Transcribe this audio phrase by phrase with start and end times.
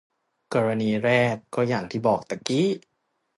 [0.53, 2.67] กรณีแรกก็อย่างที่บอกตะกี้